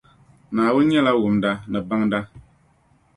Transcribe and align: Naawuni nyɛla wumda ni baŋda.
Naawuni 0.53 0.87
nyɛla 0.91 1.11
wumda 1.21 1.51
ni 1.71 1.79
baŋda. 1.89 2.19